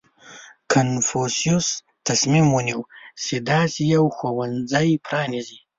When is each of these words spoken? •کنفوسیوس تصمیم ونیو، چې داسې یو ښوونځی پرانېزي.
•کنفوسیوس 0.71 1.67
تصمیم 2.07 2.47
ونیو، 2.53 2.81
چې 3.23 3.35
داسې 3.51 3.81
یو 3.95 4.05
ښوونځی 4.15 4.89
پرانېزي. 5.05 5.57